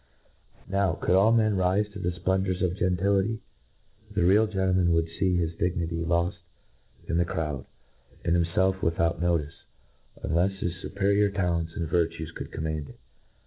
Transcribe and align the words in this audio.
Now, 0.67 0.93
could 0.93 1.13
all 1.13 1.31
men 1.31 1.57
rife 1.57 1.93
to 1.93 1.99
the 1.99 2.09
fplendors 2.09 2.63
of 2.63 2.75
gentility— 2.75 3.43
^the 4.15 4.27
real 4.27 4.47
gentleman 4.47 4.93
would 4.93 5.07
fee 5.19 5.37
his 5.37 5.53
dignity 5.53 6.03
loft 6.03 6.39
in 7.07 7.17
the 7.17 7.23
crowd, 7.23 7.67
and 8.25 8.35
himfelf, 8.35 8.81
without 8.81 9.21
notice, 9.21 9.53
'unlefs 10.23 10.57
his 10.59 10.73
fu? 10.81 10.89
perior 10.89 11.29
talents 11.31 11.73
and 11.75 11.87
virtues 11.87 12.31
could 12.31 12.51
command 12.51 12.89
it. 12.89 12.99